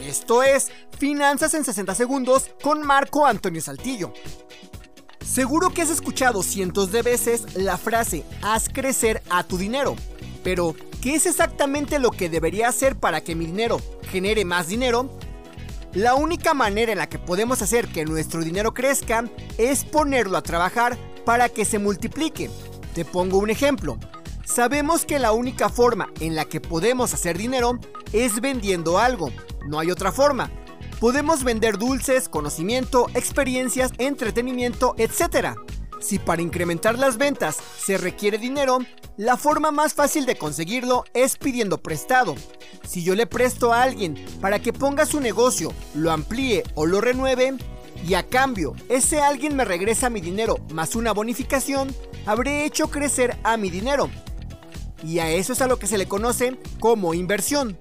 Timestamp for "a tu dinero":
9.28-9.96